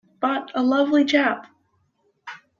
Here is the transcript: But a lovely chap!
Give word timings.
But 0.19 0.49
a 0.55 0.63
lovely 0.63 1.05
chap! 1.05 1.45